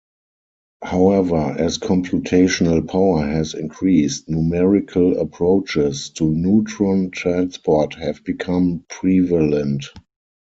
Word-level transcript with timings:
However, 0.83 1.35
as 1.59 1.77
computational 1.77 2.87
power 2.89 3.23
has 3.23 3.53
increased, 3.53 4.27
numerical 4.27 5.19
approaches 5.19 6.09
to 6.15 6.27
neutron 6.33 7.11
transport 7.11 7.93
have 7.99 8.23
become 8.23 8.83
prevalent. 8.89 9.85